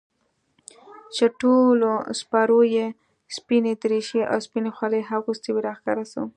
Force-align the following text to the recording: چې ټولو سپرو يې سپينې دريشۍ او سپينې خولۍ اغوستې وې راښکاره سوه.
چې 1.15 1.25
ټولو 1.41 1.89
سپرو 2.19 2.59
يې 2.75 2.85
سپينې 3.37 3.73
دريشۍ 3.81 4.21
او 4.31 4.37
سپينې 4.45 4.71
خولۍ 4.77 5.01
اغوستې 5.17 5.49
وې 5.51 5.61
راښکاره 5.67 6.05
سوه. 6.13 6.27